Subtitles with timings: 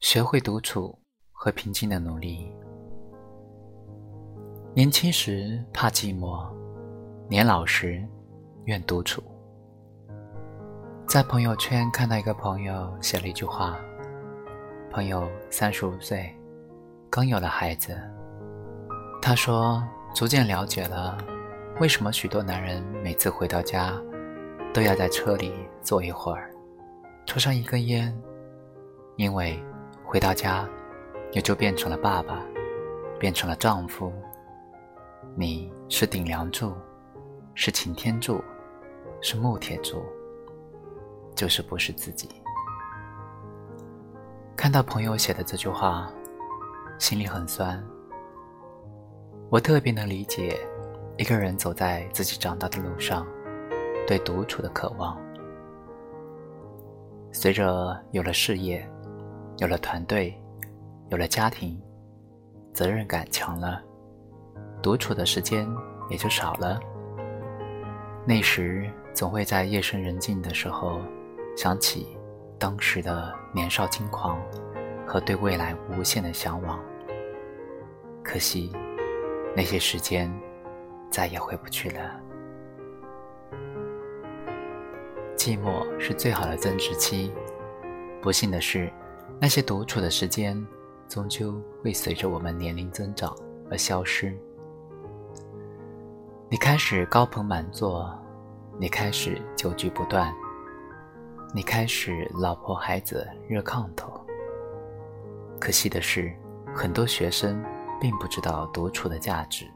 [0.00, 0.96] 学会独处
[1.32, 2.54] 和平静的努力。
[4.72, 6.46] 年轻时怕寂寞，
[7.28, 8.06] 年老时
[8.66, 9.20] 愿独处。
[11.04, 13.76] 在朋友圈看到一个朋友写了一句话
[14.88, 16.32] ：“朋友三十五岁，
[17.10, 17.98] 刚有了孩子。”
[19.20, 19.82] 他说
[20.14, 21.18] ：“逐渐了解了，
[21.80, 24.00] 为什么许多男人每次回到家，
[24.72, 25.52] 都要在车里
[25.82, 26.54] 坐一会儿，
[27.26, 28.16] 抽上一根烟，
[29.16, 29.60] 因为。”
[30.10, 30.66] 回到家，
[31.32, 32.42] 也就变成了爸爸，
[33.20, 34.10] 变成了丈夫。
[35.36, 36.72] 你是顶梁柱，
[37.54, 38.42] 是擎天柱，
[39.20, 40.02] 是木铁柱，
[41.34, 42.26] 就是不是自己。
[44.56, 46.10] 看到朋友写的这句话，
[46.98, 47.78] 心里很酸。
[49.50, 50.58] 我特别能理解
[51.18, 53.26] 一个人走在自己长大的路上，
[54.06, 55.20] 对独处的渴望。
[57.30, 58.90] 随着有了事业。
[59.58, 60.32] 有了团队，
[61.08, 61.82] 有了家庭，
[62.72, 63.82] 责任感强了，
[64.80, 65.68] 独处的时间
[66.08, 66.78] 也就少了。
[68.24, 71.00] 那时总会在夜深人静的时候，
[71.56, 72.16] 想起
[72.56, 74.40] 当时的年少轻狂
[75.04, 76.78] 和对未来无限的向往。
[78.22, 78.70] 可惜，
[79.56, 80.32] 那些时间
[81.10, 82.00] 再也回不去了。
[85.36, 87.32] 寂寞是最好的增值期，
[88.22, 88.88] 不幸的是。
[89.40, 90.66] 那些独处的时间，
[91.08, 93.34] 终究会随着我们年龄增长
[93.70, 94.36] 而消失。
[96.50, 98.12] 你开始高朋满座，
[98.80, 100.34] 你开始酒局不断，
[101.54, 104.12] 你开始老婆孩子热炕头。
[105.60, 106.34] 可惜的是，
[106.74, 107.64] 很多学生
[108.00, 109.66] 并不知道独处的价值。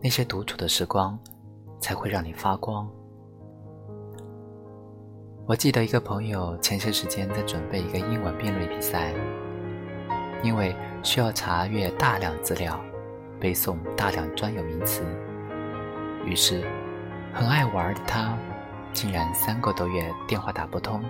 [0.00, 1.18] 那些独处的时光，
[1.80, 2.88] 才会让你发光。
[5.48, 9.14] 我记得一个朋友前些时间在准备一个英文辩论比赛，
[10.42, 12.78] 因为需要查阅大量资料，
[13.40, 15.02] 背诵大量专有名词，
[16.22, 16.62] 于是
[17.32, 18.36] 很爱玩的他，
[18.92, 21.02] 竟然三个多月电话打不通。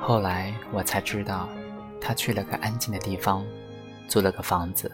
[0.00, 1.48] 后来我才知道，
[2.00, 3.44] 他去了个安静的地方，
[4.06, 4.88] 租了个房子，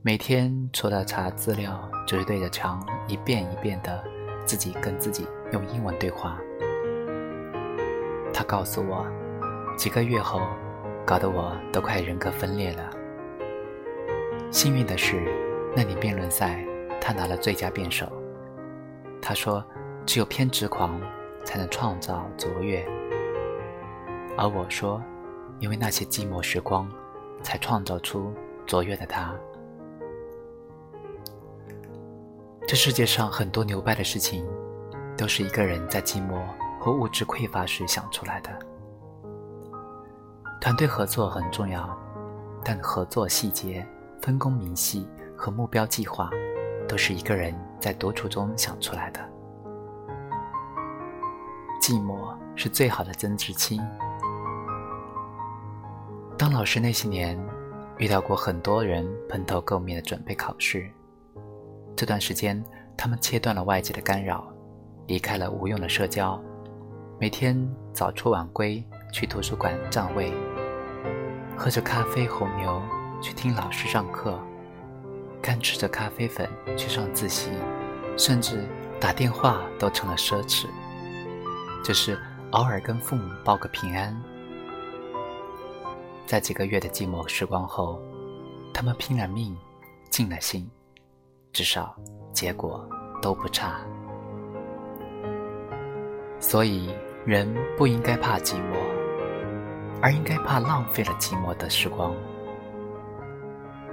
[0.00, 4.02] 每天除了查资料，就是对着墙一遍一遍的
[4.44, 6.38] 自己跟自己用英文对话。
[8.32, 9.06] 他告诉我，
[9.76, 10.40] 几个月后，
[11.06, 12.90] 搞得我都快人格分裂了。
[14.50, 15.22] 幸运的是，
[15.76, 16.64] 那年辩论赛，
[17.00, 18.06] 他拿了最佳辩手。
[19.22, 19.64] 他说
[20.04, 21.00] ：“只有偏执狂
[21.44, 22.84] 才能创造卓越。”
[24.36, 25.02] 而我说
[25.60, 26.90] ：“因为那些寂寞时光，
[27.42, 28.34] 才创造出
[28.66, 29.34] 卓越的他。”
[32.74, 34.44] 这世界上很多牛掰的事情，
[35.16, 36.42] 都是一个人在寂寞。
[36.80, 38.50] 和物质匮乏时想出来的。
[40.60, 41.96] 团队合作很重要，
[42.64, 43.86] 但合作细节、
[44.20, 46.28] 分工明细和目标计划，
[46.88, 49.20] 都是一个人在独处中想出来的。
[51.80, 53.80] 寂寞是最好的增值期。
[56.36, 57.40] 当老师那些年，
[57.98, 60.90] 遇到过很多人蓬头垢面的准备考试，
[61.96, 62.62] 这段时间
[62.96, 64.46] 他们切断了外界的干扰，
[65.06, 66.40] 离开了无用的社交。
[67.20, 67.56] 每天
[67.92, 70.32] 早出晚归去图书馆占位，
[71.56, 72.82] 喝着咖啡红牛
[73.22, 74.38] 去听老师上课，
[75.40, 77.50] 干吃着咖啡粉去上自习，
[78.16, 78.66] 甚至
[79.00, 80.66] 打电话都成了奢侈。
[81.84, 82.18] 就是
[82.50, 84.20] 偶尔跟父母报个平安。
[86.26, 88.02] 在几个月的寂寞时光后，
[88.72, 89.56] 他们拼了命，
[90.10, 90.68] 尽了心，
[91.54, 91.94] 至少
[92.32, 92.84] 结果
[93.22, 93.80] 都不差。
[96.40, 96.92] 所以，
[97.24, 97.48] 人
[97.78, 98.76] 不应该怕寂寞，
[100.02, 102.12] 而应该怕浪费了寂寞的时光。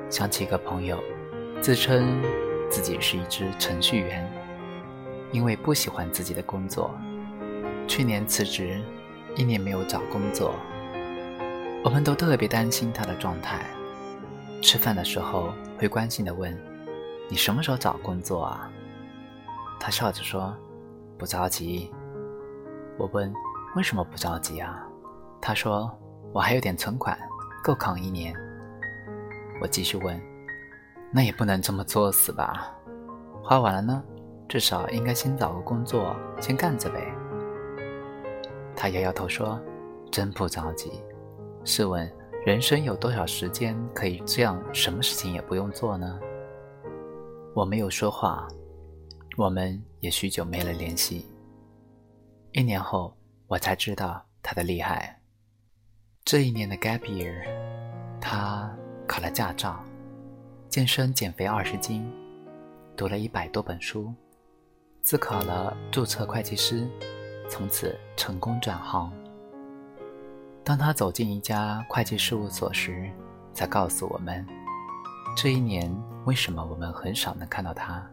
[0.10, 0.98] 想起一个朋友，
[1.62, 2.20] 自称
[2.68, 4.28] 自己是一只程序员，
[5.32, 6.90] 因为不喜欢自己的工作，
[7.88, 8.82] 去年辞职，
[9.36, 10.56] 一年没有找工作。
[11.84, 13.68] 我们都特别担心他的状态，
[14.64, 16.52] 吃饭的时候会关心的问
[17.32, 18.70] ：“你什么时候找工作啊？”
[19.80, 20.54] 他笑着说
[21.18, 21.90] ：“不着急。”
[23.00, 23.34] 我问
[23.76, 24.86] ：“为什么不着急啊？”
[25.40, 25.90] 他说
[26.34, 27.18] ：“我还有点存款，
[27.64, 28.36] 够扛一年。”
[29.62, 30.22] 我继续问
[31.10, 32.70] ：“那也不能这么作死吧？
[33.42, 34.04] 花完了呢，
[34.50, 37.00] 至少应该先找个工作，先干着呗。”
[38.76, 39.58] 他摇摇头说
[40.12, 40.92] ：“真不着急。
[41.64, 42.12] 试问，
[42.46, 46.20] 人生有多少时间可以这样，什么事情也不用做呢？”
[47.53, 48.48] 我没有说话，
[49.38, 51.26] 我们也许久没了联系。
[52.53, 53.14] 一年后，
[53.48, 55.20] 我才知道他的厉害。
[56.24, 57.44] 这一年的 gap year，
[58.22, 58.74] 他
[59.06, 59.84] 考了驾照，
[60.70, 62.09] 健身减肥二十斤，
[62.96, 64.14] 读了一百多本书，
[65.02, 66.88] 自考了注册会计师，
[67.50, 69.12] 从此成功转行。
[70.64, 73.12] 当他走进一家会计事务所时，
[73.54, 74.47] 才告诉我们，
[75.36, 75.94] 这一年
[76.26, 78.06] 为什么我们很少能看到他。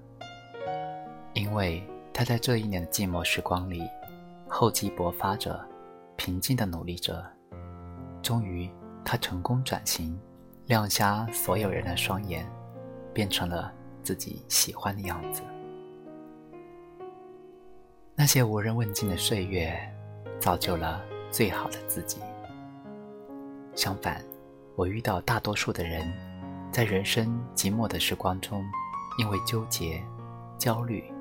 [1.34, 1.82] 因为
[2.12, 3.82] 他在这一年的寂寞时光里，
[4.48, 5.64] 厚积薄发着，
[6.16, 7.24] 平静的努力着。
[8.22, 8.68] 终于，
[9.04, 10.18] 他成功转型，
[10.66, 12.44] 亮瞎所有人的双眼，
[13.12, 13.72] 变成了
[14.02, 15.42] 自己喜欢的样子。
[18.16, 19.78] 那些无人问津的岁月，
[20.40, 21.00] 造就了
[21.30, 22.18] 最好的自己。
[23.76, 24.20] 相反，
[24.74, 26.12] 我遇到大多数的人，
[26.70, 28.64] 在人生寂寞的时光中，
[29.18, 30.02] 因为纠结、
[30.58, 31.12] 焦虑，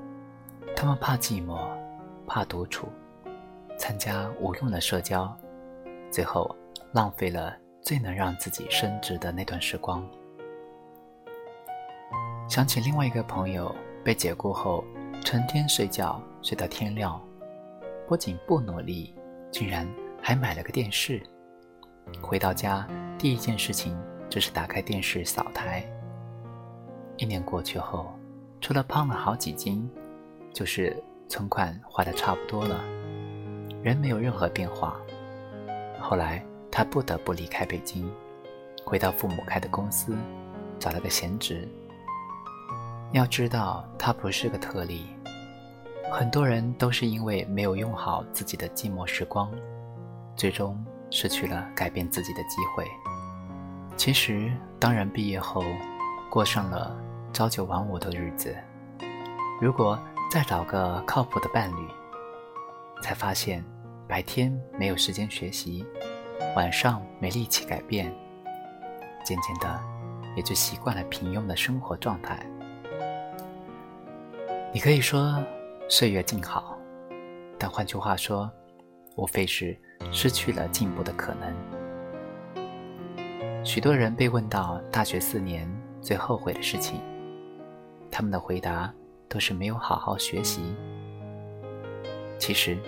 [0.76, 1.66] 他们怕寂寞，
[2.26, 2.88] 怕独处，
[3.78, 5.34] 参加无用的社交，
[6.10, 6.54] 最后
[6.92, 10.06] 浪费了最能让自己升值的那段时光。
[12.48, 13.74] 想起另外一个朋友
[14.04, 14.84] 被解雇后，
[15.24, 17.20] 成天睡觉睡到天亮，
[18.06, 19.14] 不仅不努力，
[19.50, 19.88] 竟然
[20.22, 21.20] 还买了个电视。
[22.22, 22.86] 回到家，
[23.18, 23.98] 第一件事情
[24.30, 25.84] 这是打开电视扫台。
[27.16, 28.12] 一年过去后，
[28.60, 29.90] 除了胖了好几斤，
[30.52, 30.96] 就是
[31.28, 32.84] 存款花的差不多了，
[33.82, 35.00] 人没有任何变化。
[36.00, 38.10] 后来他不得不离开北京，
[38.84, 40.16] 回到父母开的公司，
[40.78, 41.68] 找了个闲职。
[43.12, 45.06] 要知道，他不是个特例，
[46.12, 49.50] 很多人都是因为没有用好自己的寂寞时光，
[50.36, 50.78] 最终。
[51.10, 52.86] 失去了改变自己的机会。
[53.98, 55.60] 其实，当然毕业后，
[56.30, 56.96] 过上了
[57.32, 58.56] 朝九晚五的日子。
[59.60, 59.98] 如果
[60.30, 61.88] 再找个靠谱的伴侣，
[63.02, 63.62] 才发现
[64.06, 65.84] 白天没有时间学习，
[66.54, 68.14] 晚上没力气改变，
[69.24, 69.82] 渐渐的
[70.36, 72.38] 也就习惯了平庸的生活状态。
[74.72, 75.44] 你可以说
[75.88, 76.78] 岁月静好，
[77.58, 78.48] 但换句话说，
[79.16, 79.76] 无非是。
[80.12, 81.77] 失去了进步的可能。
[83.68, 85.70] 许多人被问到大学四年
[86.00, 87.02] 最后悔的事情，
[88.10, 88.90] 他们的回答
[89.28, 90.74] 都是没有好好学习。
[92.38, 92.78] 其实，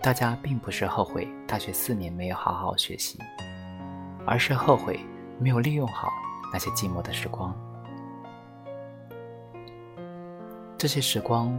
[0.00, 3.18] 大家并不是后悔大学四年没有好好学习，
[4.24, 5.00] 而是后悔
[5.40, 6.08] 没有利用好
[6.52, 7.52] 那些寂寞的时光。
[10.78, 11.52] 这些时光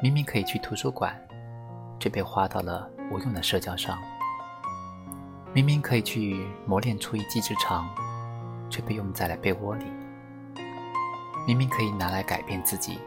[0.00, 1.14] 明明可以去图书馆，
[2.00, 3.98] 却被花到了无用的社交上。
[5.52, 7.88] 明明可以去磨练出一技之长，
[8.68, 9.84] 却被用在了被窝里；
[11.46, 12.98] 明明可以拿来改变自己，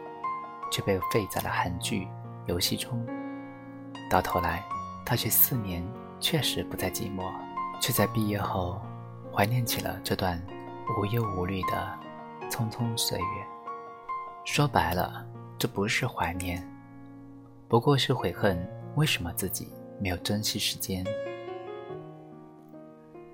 [0.70, 2.08] 却被废在了韩剧、
[2.46, 3.06] 游戏中。
[4.10, 4.62] 到头来，
[5.04, 5.86] 大学四年
[6.18, 7.30] 确实不再寂寞，
[7.80, 8.80] 却在毕业后
[9.32, 10.40] 怀念起了这段
[10.98, 11.98] 无忧无虑的
[12.48, 13.24] 匆匆岁月。
[14.44, 15.24] 说白了，
[15.58, 16.66] 这不是怀念，
[17.68, 21.04] 不过是悔恨为什么自己没有珍惜时间。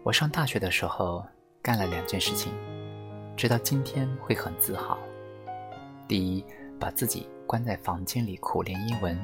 [0.02, 1.24] 我上大学的时候
[1.66, 2.52] 干了两件事情，
[3.36, 4.96] 直到今天会很自豪。
[6.06, 6.44] 第一，
[6.78, 9.18] 把自己关在房间里苦练英文，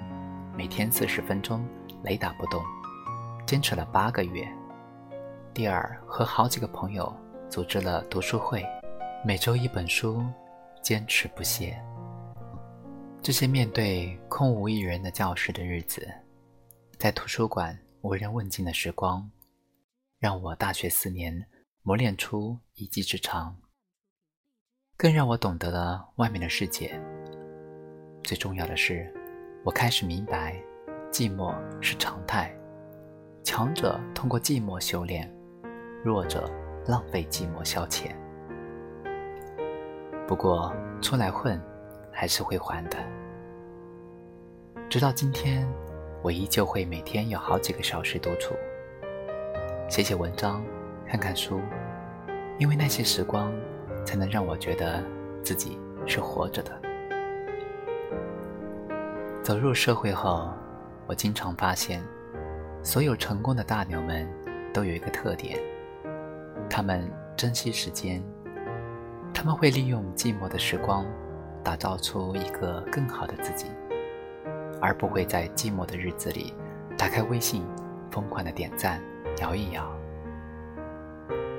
[0.57, 1.65] 每天四十分钟，
[2.03, 2.61] 雷打不动，
[3.47, 4.45] 坚持了八个月。
[5.55, 7.15] 第二，和好几个朋友
[7.49, 8.67] 组织了读书会，
[9.25, 10.21] 每周一本书，
[10.83, 11.81] 坚持不懈。
[13.23, 16.13] 这些面对空无一人的教室的日子，
[16.99, 19.31] 在图书馆无人问津的时光。
[20.19, 21.47] 让我大学四年
[21.85, 23.57] 磨练出一技之长，
[24.97, 26.97] 更让我懂得了外面的世界。
[28.23, 29.13] 最重要的是，
[29.65, 30.63] 我开始明白，
[31.11, 32.57] 寂寞是常态，
[33.43, 35.29] 强者通过寂寞修炼，
[36.05, 36.49] 弱者
[36.87, 38.15] 浪费寂寞消遣。
[40.29, 41.61] 不过出来混，
[42.13, 42.97] 还是会还的。
[44.89, 45.69] 直到今天，
[46.23, 48.55] 我依旧会每天有好几个小时独处。
[49.89, 50.65] 写写文章，
[51.13, 51.61] 看看书，
[52.59, 53.53] 因为那些时光，
[54.03, 55.05] 才能让我觉得
[55.43, 56.73] 自己是活着的。
[59.43, 60.51] 走入社会后，
[61.07, 62.03] 我经常发现，
[62.83, 64.27] 所有成功的大牛们
[64.73, 65.59] 都有一个特点：
[66.71, 68.25] 他们珍惜时间，
[69.35, 71.05] 他们会利用寂寞的时光，
[71.63, 73.67] 打造出一个更好的自己，
[74.81, 76.55] 而不会在寂寞的日子里
[76.97, 77.63] 打开微信，
[78.11, 78.99] 疯狂的点赞。
[79.41, 79.91] 摇一摇，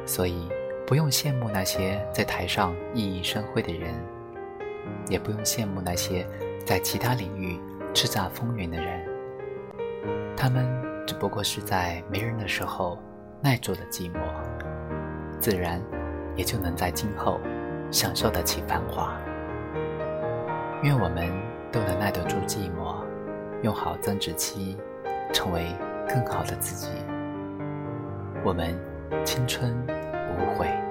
[0.06, 0.50] 所以
[0.86, 3.94] 不用羡慕那些在台上熠熠生辉的人，
[5.10, 6.28] 也不用羡慕那些
[6.66, 7.60] 在其他领域
[7.94, 9.02] 叱咤风云的人。
[10.36, 10.66] 他们
[11.08, 13.00] 只不过是在没人的时候，
[13.42, 14.20] 耐住了寂寞，
[15.40, 15.82] 自然
[16.36, 17.40] 也就能在今后
[17.90, 19.18] 享受得起繁华。
[20.82, 21.32] 愿我们
[21.72, 22.98] 都能耐得住寂寞，
[23.62, 24.78] 用好增值期，
[25.32, 25.68] 成为
[26.10, 26.90] 更好的自己。
[28.44, 28.78] 我们
[29.26, 29.72] 青春
[30.38, 30.83] 无悔。